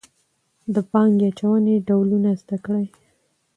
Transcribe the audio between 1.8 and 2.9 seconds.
ډولونه زده کړئ.